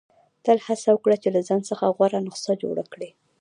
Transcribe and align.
•تل 0.45 0.57
هڅه 0.67 0.89
وکړه 0.91 1.15
چې 1.23 1.29
له 1.35 1.41
ځان 1.47 1.61
څخه 1.69 1.85
غوره 1.95 2.19
نسخه 2.27 2.53
جوړه 2.63 2.83
کړې. 2.93 3.09